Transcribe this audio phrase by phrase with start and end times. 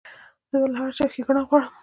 [0.49, 1.73] زه له هر چا ښېګڼه غواړم.